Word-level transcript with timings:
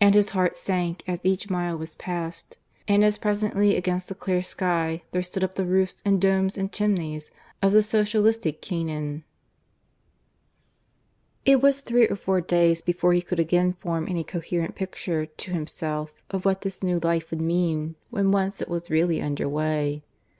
And 0.00 0.16
his 0.16 0.30
heart 0.30 0.56
sank 0.56 1.04
as 1.06 1.20
each 1.22 1.48
mile 1.48 1.76
was 1.78 1.94
passed, 1.94 2.58
and 2.88 3.04
as 3.04 3.18
presently 3.18 3.76
against 3.76 4.08
the 4.08 4.16
clear 4.16 4.42
sky 4.42 5.04
there 5.12 5.22
stood 5.22 5.44
up 5.44 5.54
the 5.54 5.64
roofs 5.64 6.02
and 6.04 6.20
domes 6.20 6.58
and 6.58 6.72
chimneys 6.72 7.30
of 7.62 7.70
the 7.72 7.80
socialistic 7.80 8.60
Canaan. 8.60 9.22
(IV) 11.46 11.52
It 11.52 11.62
was 11.62 11.78
three 11.78 12.08
or 12.08 12.16
four 12.16 12.40
days 12.40 12.82
before 12.82 13.12
he 13.12 13.22
could 13.22 13.38
again 13.38 13.74
form 13.74 14.08
any 14.08 14.24
coherent 14.24 14.74
picture 14.74 15.26
to 15.26 15.50
himself 15.52 16.20
of 16.30 16.44
what 16.44 16.62
this 16.62 16.82
new 16.82 16.98
life 16.98 17.30
would 17.30 17.40
mean 17.40 17.94
when 18.10 18.32
once 18.32 18.60
it 18.60 18.68
was 18.68 18.90
really 18.90 19.22
under 19.22 19.48
way. 19.48 20.02